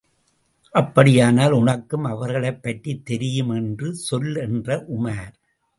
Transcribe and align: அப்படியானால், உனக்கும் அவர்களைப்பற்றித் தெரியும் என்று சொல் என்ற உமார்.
அப்படியானால், 0.73 1.51
உனக்கும் 1.51 2.03
அவர்களைப்பற்றித் 2.03 3.05
தெரியும் 3.05 3.49
என்று 3.49 3.95
சொல் 3.95 4.35
என்ற 4.35 4.85
உமார். 4.99 5.33